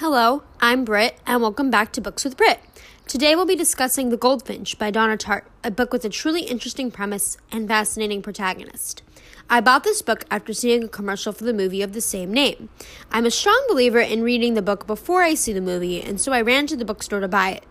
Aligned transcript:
Hello, 0.00 0.44
I'm 0.60 0.84
Britt, 0.84 1.18
and 1.26 1.42
welcome 1.42 1.72
back 1.72 1.90
to 1.90 2.00
Books 2.00 2.24
with 2.24 2.36
Britt. 2.36 2.60
Today 3.08 3.34
we'll 3.34 3.46
be 3.46 3.56
discussing 3.56 4.10
The 4.10 4.16
Goldfinch 4.16 4.78
by 4.78 4.92
Donna 4.92 5.16
Tartt, 5.16 5.42
a 5.64 5.72
book 5.72 5.92
with 5.92 6.04
a 6.04 6.08
truly 6.08 6.42
interesting 6.42 6.92
premise 6.92 7.36
and 7.50 7.66
fascinating 7.66 8.22
protagonist. 8.22 9.02
I 9.50 9.60
bought 9.60 9.82
this 9.82 10.00
book 10.00 10.24
after 10.30 10.52
seeing 10.52 10.84
a 10.84 10.88
commercial 10.88 11.32
for 11.32 11.42
the 11.42 11.52
movie 11.52 11.82
of 11.82 11.94
the 11.94 12.00
same 12.00 12.32
name. 12.32 12.68
I'm 13.10 13.26
a 13.26 13.30
strong 13.32 13.60
believer 13.68 13.98
in 13.98 14.22
reading 14.22 14.54
the 14.54 14.62
book 14.62 14.86
before 14.86 15.22
I 15.22 15.34
see 15.34 15.52
the 15.52 15.60
movie, 15.60 16.00
and 16.00 16.20
so 16.20 16.30
I 16.30 16.42
ran 16.42 16.68
to 16.68 16.76
the 16.76 16.84
bookstore 16.84 17.18
to 17.18 17.26
buy 17.26 17.50
it. 17.50 17.64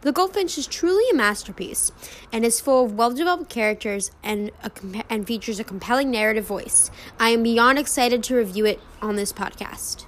The 0.00 0.12
Goldfinch 0.12 0.56
is 0.56 0.66
truly 0.66 1.04
a 1.10 1.14
masterpiece 1.14 1.92
and 2.32 2.46
is 2.46 2.62
full 2.62 2.86
of 2.86 2.94
well 2.94 3.12
developed 3.12 3.50
characters 3.50 4.10
and, 4.22 4.52
a, 4.62 4.70
and 5.10 5.26
features 5.26 5.60
a 5.60 5.64
compelling 5.64 6.10
narrative 6.10 6.46
voice. 6.46 6.90
I 7.20 7.28
am 7.28 7.42
beyond 7.42 7.78
excited 7.78 8.22
to 8.24 8.36
review 8.36 8.64
it 8.64 8.80
on 9.02 9.16
this 9.16 9.34
podcast. 9.34 10.06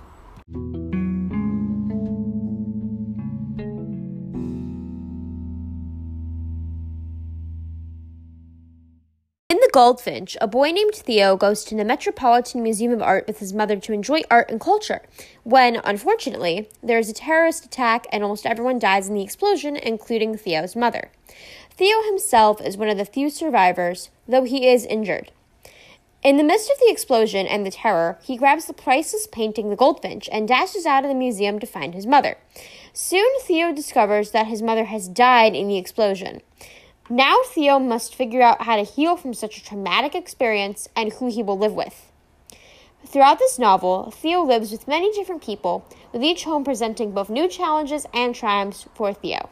Goldfinch, 9.76 10.38
a 10.40 10.46
boy 10.46 10.70
named 10.70 10.94
Theo 10.94 11.36
goes 11.36 11.62
to 11.64 11.74
the 11.74 11.84
Metropolitan 11.84 12.62
Museum 12.62 12.92
of 12.92 13.02
Art 13.02 13.26
with 13.26 13.40
his 13.40 13.52
mother 13.52 13.76
to 13.76 13.92
enjoy 13.92 14.22
art 14.30 14.50
and 14.50 14.58
culture. 14.58 15.02
When, 15.42 15.82
unfortunately, 15.84 16.70
there 16.82 16.98
is 16.98 17.10
a 17.10 17.12
terrorist 17.12 17.66
attack 17.66 18.06
and 18.10 18.22
almost 18.22 18.46
everyone 18.46 18.78
dies 18.78 19.06
in 19.06 19.14
the 19.14 19.22
explosion, 19.22 19.76
including 19.76 20.34
Theo's 20.38 20.76
mother. 20.76 21.10
Theo 21.72 22.02
himself 22.06 22.62
is 22.62 22.78
one 22.78 22.88
of 22.88 22.96
the 22.96 23.04
few 23.04 23.28
survivors, 23.28 24.08
though 24.26 24.44
he 24.44 24.66
is 24.66 24.86
injured. 24.86 25.30
In 26.22 26.38
the 26.38 26.42
midst 26.42 26.70
of 26.70 26.78
the 26.78 26.90
explosion 26.90 27.46
and 27.46 27.66
the 27.66 27.70
terror, 27.70 28.18
he 28.22 28.38
grabs 28.38 28.64
the 28.64 28.72
priceless 28.72 29.28
painting, 29.30 29.68
The 29.68 29.76
Goldfinch, 29.76 30.26
and 30.32 30.48
dashes 30.48 30.86
out 30.86 31.04
of 31.04 31.10
the 31.10 31.14
museum 31.14 31.58
to 31.58 31.66
find 31.66 31.92
his 31.92 32.06
mother. 32.06 32.38
Soon, 32.94 33.28
Theo 33.42 33.74
discovers 33.74 34.30
that 34.30 34.46
his 34.46 34.62
mother 34.62 34.86
has 34.86 35.06
died 35.06 35.54
in 35.54 35.68
the 35.68 35.76
explosion. 35.76 36.40
Now 37.08 37.36
Theo 37.44 37.78
must 37.78 38.16
figure 38.16 38.42
out 38.42 38.62
how 38.62 38.74
to 38.74 38.82
heal 38.82 39.16
from 39.16 39.32
such 39.32 39.58
a 39.58 39.64
traumatic 39.64 40.16
experience 40.16 40.88
and 40.96 41.12
who 41.12 41.30
he 41.30 41.40
will 41.40 41.56
live 41.56 41.74
with. 41.74 42.10
Throughout 43.06 43.38
this 43.38 43.60
novel, 43.60 44.10
Theo 44.10 44.42
lives 44.42 44.72
with 44.72 44.88
many 44.88 45.12
different 45.12 45.40
people, 45.40 45.84
with 46.12 46.24
each 46.24 46.42
home 46.42 46.64
presenting 46.64 47.12
both 47.12 47.30
new 47.30 47.46
challenges 47.46 48.06
and 48.12 48.34
triumphs 48.34 48.88
for 48.94 49.12
Theo. 49.12 49.48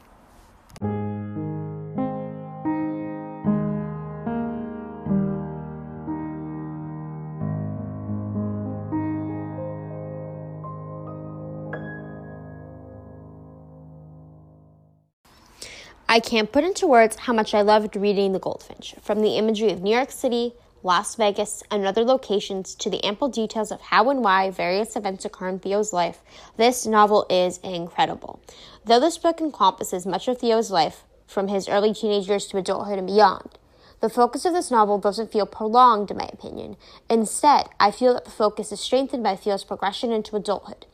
I 16.15 16.21
can't 16.21 16.53
put 16.53 16.63
into 16.63 16.87
words 16.87 17.17
how 17.17 17.33
much 17.33 17.55
I 17.55 17.63
loved 17.63 17.97
reading 17.97 18.31
The 18.31 18.39
Goldfinch, 18.39 18.95
from 19.03 19.21
the 19.21 19.37
imagery 19.37 19.73
of 19.73 19.83
New 19.83 19.93
York 19.93 20.13
City, 20.13 20.53
Las 20.85 21.17
Vegas, 21.17 21.65
and 21.73 21.85
other 21.85 22.05
locations 22.05 22.77
to 22.77 22.89
the 22.89 23.03
ample 23.03 23.29
details 23.29 23.73
of 23.73 23.81
how 23.81 24.09
and 24.11 24.23
why 24.23 24.49
various 24.49 24.95
events 24.95 25.25
occur 25.25 25.49
in 25.49 25.59
Theo's 25.59 25.93
life. 25.93 26.21
This 26.57 26.87
novel 26.87 27.27
is 27.29 27.59
incredible. 27.65 28.39
Though 28.85 29.01
this 29.01 29.19
book 29.19 29.41
encompasses 29.41 30.07
much 30.07 30.29
of 30.29 30.39
Theo's 30.39 30.71
life, 30.71 31.03
from 31.27 31.49
his 31.49 31.69
early 31.69 31.93
teenage 31.93 32.29
years 32.29 32.47
to 32.47 32.59
adulthood 32.59 32.99
and 32.99 33.09
beyond, 33.09 33.59
the 34.01 34.09
focus 34.09 34.45
of 34.45 34.53
this 34.53 34.71
novel 34.71 34.99
doesn't 34.99 35.33
feel 35.33 35.47
prolonged, 35.47 36.13
in 36.13 36.19
my 36.19 36.31
opinion. 36.33 36.77
Instead, 37.11 37.71
I 37.81 37.91
feel 37.91 38.15
that 38.15 38.25
the 38.25 38.31
focus 38.31 38.71
is 38.71 38.79
strengthened 38.79 39.25
by 39.25 39.35
Theo's 39.35 39.65
progression 39.65 40.13
into 40.13 40.37
adulthood. 40.37 40.87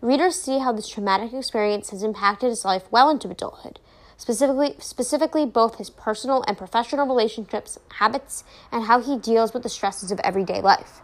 Readers 0.00 0.40
see 0.40 0.60
how 0.60 0.70
this 0.70 0.88
traumatic 0.88 1.32
experience 1.32 1.90
has 1.90 2.04
impacted 2.04 2.50
his 2.50 2.64
life 2.64 2.84
well 2.92 3.10
into 3.10 3.28
adulthood 3.28 3.80
specifically 4.18 4.74
specifically 4.80 5.46
both 5.46 5.78
his 5.78 5.88
personal 5.88 6.44
and 6.46 6.58
professional 6.58 7.06
relationships, 7.06 7.78
habits, 7.94 8.44
and 8.70 8.84
how 8.84 9.00
he 9.00 9.16
deals 9.16 9.54
with 9.54 9.62
the 9.62 9.70
stresses 9.70 10.10
of 10.10 10.20
everyday 10.20 10.60
life. 10.60 11.00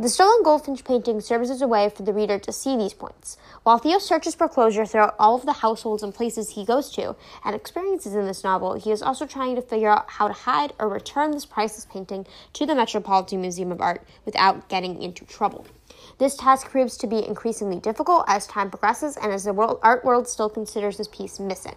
The 0.00 0.08
stolen 0.08 0.44
goldfinch 0.44 0.84
painting 0.84 1.20
serves 1.20 1.50
as 1.50 1.60
a 1.60 1.66
way 1.66 1.88
for 1.88 2.04
the 2.04 2.12
reader 2.12 2.38
to 2.38 2.52
see 2.52 2.76
these 2.76 2.94
points. 2.94 3.36
While 3.64 3.78
Theo 3.78 3.98
searches 3.98 4.36
for 4.36 4.48
closure 4.48 4.86
throughout 4.86 5.16
all 5.18 5.34
of 5.34 5.44
the 5.44 5.54
households 5.54 6.04
and 6.04 6.14
places 6.14 6.50
he 6.50 6.64
goes 6.64 6.88
to 6.92 7.16
and 7.44 7.56
experiences 7.56 8.14
in 8.14 8.24
this 8.24 8.44
novel, 8.44 8.74
he 8.74 8.92
is 8.92 9.02
also 9.02 9.26
trying 9.26 9.56
to 9.56 9.62
figure 9.62 9.90
out 9.90 10.08
how 10.10 10.28
to 10.28 10.34
hide 10.34 10.72
or 10.78 10.88
return 10.88 11.32
this 11.32 11.46
priceless 11.46 11.84
painting 11.84 12.26
to 12.52 12.64
the 12.64 12.76
Metropolitan 12.76 13.40
Museum 13.40 13.72
of 13.72 13.80
Art 13.80 14.06
without 14.24 14.68
getting 14.68 15.02
into 15.02 15.24
trouble. 15.24 15.66
This 16.16 16.36
task 16.36 16.70
proves 16.70 16.96
to 16.96 17.06
be 17.06 17.26
increasingly 17.26 17.78
difficult 17.78 18.24
as 18.26 18.46
time 18.46 18.70
progresses 18.70 19.16
and 19.16 19.32
as 19.32 19.44
the 19.44 19.52
world, 19.52 19.78
art 19.82 20.04
world 20.04 20.26
still 20.26 20.48
considers 20.48 20.96
this 20.96 21.08
piece 21.08 21.38
missing. 21.38 21.76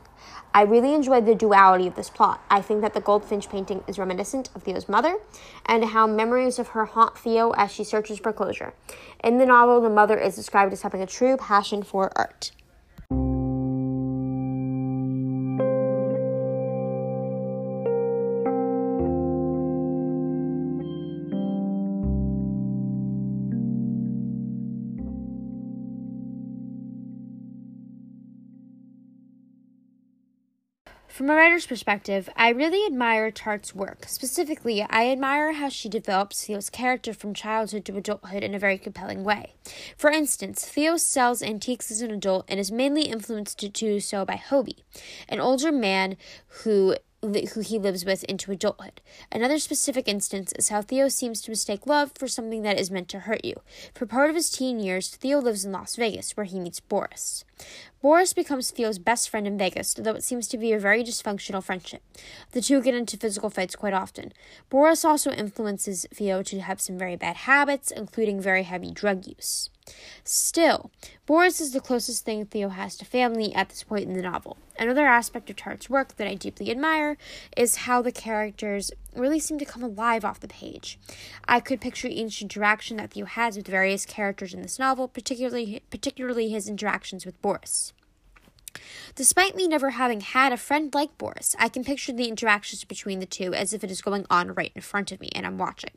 I 0.54 0.64
really 0.64 0.94
enjoyed 0.94 1.26
the 1.26 1.36
duality 1.36 1.88
of 1.88 1.96
this 1.96 2.10
plot. 2.10 2.42
I 2.50 2.62
think 2.62 2.82
that 2.82 2.94
the 2.94 3.02
goldfinch 3.02 3.50
painting 3.50 3.84
is 3.88 4.00
reminiscent 4.00 4.50
of 4.56 4.64
Theo's 4.64 4.90
mother 4.90 5.18
and 5.66 5.86
how 5.86 6.08
memories 6.08 6.60
of 6.60 6.70
her 6.70 6.86
haunt 6.86 7.18
Theo 7.18 7.52
as 7.52 7.72
she 7.72 7.84
searches 7.84 8.20
for 8.20 8.34
closure. 8.34 8.74
In 9.24 9.38
the 9.38 9.46
novel, 9.46 9.82
the 9.82 9.90
mother 9.90 10.18
is 10.18 10.36
described 10.36 10.74
as 10.74 10.82
having 10.82 11.02
a 11.02 11.08
true 11.08 11.38
passion 11.38 11.84
for 11.84 12.12
art. 12.18 12.52
From 31.12 31.30
a 31.30 31.36
writer's 31.36 31.68
perspective, 31.68 32.30
I 32.38 32.50
really 32.50 32.86
admire 32.86 33.32
Tartt's 33.32 33.76
work. 33.76 34.06
Specifically, 34.08 34.82
I 34.82 35.10
admire 35.12 35.52
how 35.52 35.68
she 35.68 35.90
develops 35.90 36.46
Theo's 36.46 36.70
character 36.70 37.14
from 37.14 37.34
childhood 37.34 37.84
to 37.86 37.98
adulthood 37.98 38.44
in 38.44 38.56
a 38.56 38.60
very 38.60 38.78
compelling 38.78 39.26
way. 39.26 39.56
For 39.98 40.10
instance, 40.10 40.66
Theo 40.66 40.96
sells 40.96 41.44
antiques 41.44 41.92
as 41.92 42.02
an 42.02 42.12
adult 42.12 42.46
and 42.48 42.62
is 42.62 42.72
mainly 42.72 43.04
influenced 43.04 43.60
to 43.60 43.68
do 43.68 44.00
so 44.00 44.24
by 44.24 44.38
Hobie, 44.38 44.84
an 45.28 45.42
older 45.42 45.72
man 45.72 46.16
who 46.64 46.96
who 47.22 47.60
he 47.60 47.78
lives 47.78 48.04
with 48.04 48.24
into 48.24 48.52
adulthood. 48.52 49.00
Another 49.32 49.60
specific 49.60 50.08
instance 50.08 50.52
is 50.58 50.70
how 50.70 50.82
Theo 50.82 51.08
seems 51.08 51.40
to 51.42 51.52
mistake 51.52 51.86
love 51.86 52.12
for 52.16 52.28
something 52.28 52.64
that 52.64 52.80
is 52.80 52.90
meant 52.90 53.10
to 53.10 53.20
hurt 53.20 53.46
you. 53.46 53.62
For 53.94 54.08
part 54.08 54.30
of 54.32 54.36
his 54.36 54.50
teen 54.50 54.80
years, 54.80 55.10
Theo 55.10 55.40
lives 55.40 55.64
in 55.64 55.72
Las 55.72 55.96
Vegas, 55.96 56.36
where 56.36 56.46
he 56.46 56.60
meets 56.60 56.80
Boris. 56.80 57.46
Boris 58.02 58.34
becomes 58.34 58.72
Theo's 58.72 58.98
best 58.98 59.30
friend 59.30 59.46
in 59.46 59.60
Vegas, 59.60 59.94
though 59.94 60.14
it 60.16 60.24
seems 60.24 60.48
to 60.48 60.58
be 60.58 60.74
a 60.74 60.80
very 60.80 61.04
dysfunctional 61.04 61.64
friendship. 61.64 62.02
The 62.52 62.62
two 62.62 62.82
get 62.82 62.96
into 62.96 63.16
physical 63.16 63.52
fights 63.52 63.76
quite 63.76 63.94
often. 63.94 64.34
Boris 64.70 65.06
also 65.06 65.32
influences 65.32 66.08
Theo 66.12 66.42
to 66.44 66.62
have 66.62 66.82
some 66.82 66.98
very 66.98 67.16
bad 67.16 67.36
habits, 67.36 67.92
including 67.92 68.42
very 68.42 68.64
heavy 68.64 68.92
drug 68.92 69.28
use. 69.28 69.70
Still, 70.24 70.90
Boris 71.28 71.62
is 71.62 71.74
the 71.74 71.80
closest 71.80 72.26
thing 72.26 72.46
Theo 72.46 72.70
has 72.70 72.96
to 72.98 73.06
family 73.06 73.54
at 73.54 73.70
this 73.70 73.84
point 73.84 74.06
in 74.06 74.14
the 74.14 74.22
novel. 74.22 74.58
Another 74.80 75.06
aspect 75.06 75.50
of 75.52 75.56
Tartt's 75.56 75.90
work 75.90 76.16
that 76.18 76.28
I 76.28 76.34
deeply 76.34 76.72
admire 76.72 77.18
is 77.56 77.78
how 77.78 78.02
the 78.02 78.12
characters 78.12 78.92
really 79.20 79.40
seemed 79.40 79.60
to 79.60 79.66
come 79.66 79.84
alive 79.84 80.24
off 80.24 80.40
the 80.40 80.48
page. 80.48 81.00
I 81.48 81.60
could 81.60 81.82
picture 81.82 82.08
each 82.08 82.42
interaction 82.42 82.98
that 82.98 83.12
Theo 83.12 83.26
has 83.26 83.58
with 83.58 83.68
various 83.68 84.06
characters 84.06 84.54
in 84.54 84.62
this 84.62 84.80
novel, 84.80 85.08
particularly 85.08 85.82
particularly 85.90 86.50
his 86.50 86.68
interactions 86.68 87.26
with 87.26 87.42
Boris. 87.42 87.94
Despite 89.16 89.56
me 89.56 89.68
never 89.68 89.92
having 89.92 90.22
had 90.22 90.54
a 90.54 90.58
friend 90.58 90.94
like 90.94 91.18
Boris, 91.18 91.56
I 91.60 91.70
can 91.70 91.84
picture 91.84 92.14
the 92.14 92.28
interactions 92.28 92.84
between 92.84 93.20
the 93.20 93.26
two 93.26 93.54
as 93.54 93.74
if 93.74 93.84
it 93.84 93.92
is 93.92 94.02
going 94.02 94.26
on 94.30 94.54
right 94.54 94.72
in 94.76 94.82
front 94.82 95.12
of 95.12 95.20
me 95.20 95.30
and 95.36 95.46
I'm 95.46 95.58
watching. 95.58 95.92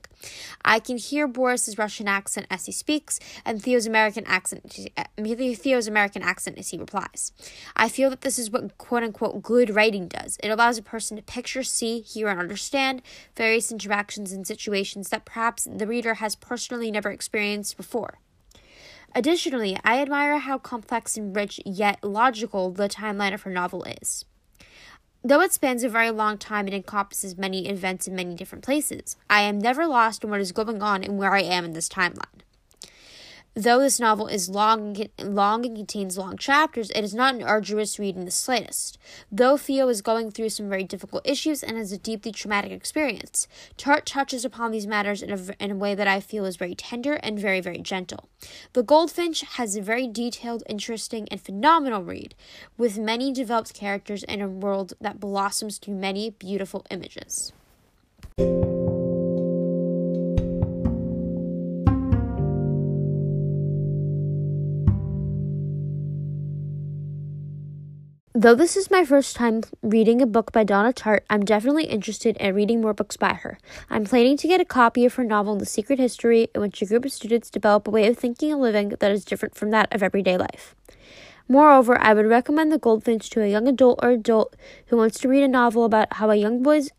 I 0.65 0.81
can 0.81 0.97
hear 0.97 1.29
Boris's 1.29 1.79
Russian 1.79 2.09
accent 2.09 2.47
as 2.51 2.67
he 2.67 2.73
speaks 2.73 3.21
and 3.45 3.63
Theo's 3.63 3.87
American 3.87 4.25
accent 4.27 4.91
Theo's 5.17 5.87
American 5.87 6.23
accent 6.23 6.59
as 6.59 6.71
he 6.71 6.79
replies. 6.79 7.33
I 7.77 7.89
feel 7.89 8.11
that 8.11 8.23
this 8.23 8.39
is 8.39 8.51
what 8.51 8.77
quote 8.79 9.03
unquote 9.03 9.43
good 9.43 9.75
writing 9.75 10.09
does. 10.09 10.39
It 10.43 10.49
allows 10.49 10.79
a 10.79 10.83
person 10.83 11.17
to 11.17 11.23
picture, 11.23 11.63
see, 11.63 12.01
hear, 12.01 12.29
and 12.29 12.41
understand 12.41 13.03
various 13.37 13.71
interactions 13.71 14.33
and 14.33 14.47
situations 14.47 15.11
that 15.11 15.25
perhaps 15.25 15.69
the 15.71 15.87
reader 15.87 16.15
has 16.15 16.35
personally 16.35 16.91
never 16.91 17.11
experienced 17.11 17.77
before. 17.77 18.19
Additionally, 19.17 19.79
I 19.85 20.01
admire 20.01 20.39
how 20.39 20.59
complex 20.59 21.17
and 21.17 21.35
rich 21.35 21.61
yet 21.65 22.03
logical 22.03 22.73
the 22.73 22.89
timeline 22.89 23.33
of 23.33 23.43
her 23.43 23.51
novel 23.51 23.85
is. 23.85 24.25
Though 25.23 25.41
it 25.41 25.53
spans 25.53 25.85
a 25.85 25.89
very 25.89 26.11
long 26.11 26.37
time 26.37 26.67
and 26.67 26.75
encompasses 26.75 27.39
many 27.39 27.69
events 27.69 28.09
in 28.09 28.17
many 28.17 28.35
different 28.35 28.65
places, 28.65 29.17
I 29.31 29.43
am 29.43 29.59
never 29.59 29.87
lost 29.87 30.25
in 30.25 30.31
what 30.31 30.41
is 30.41 30.53
going 30.53 30.83
on 30.83 31.05
and 31.05 31.17
where 31.17 31.33
I 31.33 31.43
am 31.43 31.65
in 31.65 31.73
this 31.73 31.89
timeline. 31.89 32.44
Though 33.57 33.79
this 33.79 34.01
novel 34.01 34.27
is 34.27 34.49
long, 34.49 34.97
long 35.23 35.65
and 35.65 35.77
contains 35.77 36.19
long 36.19 36.37
chapters, 36.37 36.91
it 36.91 37.05
is 37.05 37.15
not 37.15 37.37
an 37.37 37.43
arduous 37.45 38.01
read 38.01 38.17
in 38.17 38.25
the 38.25 38.33
slightest. 38.33 38.99
Though 39.31 39.57
Theo 39.57 39.89
is 39.89 40.03
going 40.03 40.33
through 40.33 40.49
some 40.49 40.69
very 40.69 40.83
difficult 40.83 41.25
issues 41.25 41.63
and 41.63 41.77
has 41.77 41.93
a 41.93 41.99
deeply 41.99 42.33
traumatic 42.33 42.73
experience, 42.73 43.47
Tartt 43.79 44.07
touches 44.07 44.45
upon 44.45 44.73
these 44.73 44.89
matters 44.89 45.23
in 45.23 45.31
a, 45.31 45.63
in 45.63 45.71
a 45.71 45.77
way 45.77 45.95
that 45.95 46.09
I 46.09 46.19
feel 46.19 46.45
is 46.45 46.57
very 46.57 46.75
tender 46.75 47.15
and 47.15 47.39
very, 47.39 47.61
very 47.61 47.79
gentle. 47.79 48.29
The 48.73 48.83
Goldfinch 48.83 49.43
has 49.43 49.77
a 49.77 49.83
very 49.83 50.09
detailed, 50.09 50.65
interesting, 50.69 51.29
and 51.31 51.41
phenomenal 51.41 52.03
read, 52.03 52.35
with 52.77 52.99
many 52.99 53.33
developed 53.33 53.73
characters 53.73 54.25
and 54.25 54.43
a 54.43 54.49
world 54.49 54.95
that 55.01 55.21
blossoms 55.21 55.79
through 55.79 55.95
many 55.95 56.31
beautiful 56.31 56.85
images. 56.91 57.53
Though 68.37 68.57
this 68.57 68.77
is 68.77 68.91
my 68.91 69.05
first 69.05 69.37
time 69.37 69.63
reading 69.81 70.21
a 70.21 70.27
book 70.27 70.51
by 70.51 70.65
Donna 70.65 70.93
Tartt, 70.93 71.21
I'm 71.31 71.45
definitely 71.45 71.85
interested 71.85 72.37
in 72.39 72.53
reading 72.53 72.81
more 72.81 72.93
books 72.93 73.17
by 73.17 73.35
her. 73.35 73.61
I'm 73.89 74.05
planning 74.05 74.37
to 74.39 74.49
get 74.49 74.61
a 74.61 74.65
copy 74.65 75.05
of 75.05 75.15
her 75.15 75.23
novel, 75.23 75.55
The 75.55 75.65
Secret 75.65 76.01
History, 76.01 76.49
in 76.53 76.61
which 76.61 76.83
a 76.83 76.87
group 76.87 77.05
of 77.05 77.13
students 77.13 77.49
develop 77.49 77.87
a 77.87 77.93
way 77.93 78.09
of 78.09 78.19
thinking 78.19 78.51
and 78.51 78.61
living 78.61 78.89
that 78.89 79.13
is 79.13 79.25
different 79.25 79.55
from 79.55 79.71
that 79.71 79.95
of 79.95 80.03
everyday 80.03 80.37
life. 80.37 80.75
Moreover, 81.47 81.97
I 82.01 82.13
would 82.13 82.27
recommend 82.27 82.73
The 82.73 82.79
Goldfinch 82.81 83.31
to 83.31 83.41
a 83.41 83.49
young 83.49 83.69
adult 83.69 84.01
or 84.03 84.11
adult 84.11 84.57
who 84.87 84.97
wants 84.97 85.21
to 85.21 85.29
read 85.29 85.45
a 85.45 85.49
novel 85.49 85.85
about 85.85 86.15
how 86.15 86.29
a 86.29 86.35
young 86.35 86.61
boy's 86.61 86.91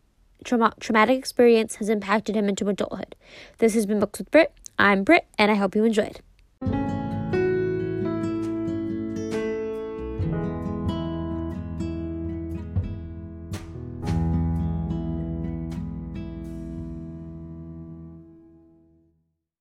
trauma- 0.46 0.76
traumatic 0.80 1.20
experience 1.20 1.76
has 1.76 1.90
impacted 1.90 2.38
him 2.38 2.48
into 2.48 2.70
adulthood. 2.70 3.14
This 3.58 3.74
has 3.74 3.86
been 3.86 4.00
Books 4.00 4.20
with 4.20 4.32
Britt. 4.32 4.54
I'm 4.80 5.04
Britt, 5.04 5.28
and 5.38 5.52
I 5.52 5.56
hope 5.56 5.76
you 5.76 5.84
enjoyed. 5.84 6.22